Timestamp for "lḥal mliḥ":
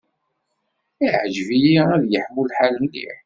2.49-3.17